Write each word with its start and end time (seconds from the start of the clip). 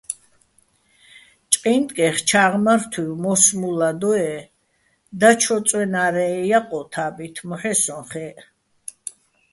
ჭკინტკეხ 1.51 2.17
ჩა́ღმართუჲვ 2.29 3.11
მო́სმულა 3.23 3.91
დოე́ 4.01 4.35
დაჩო 5.19 5.57
წვენა́რეჼ 5.67 6.27
ჲაყო̆ 6.49 6.87
თა́ბით, 6.91 7.35
მოჰ̦ე 7.47 7.73
სოჼ 7.81 7.99
ხე́ჸ. 8.09 8.37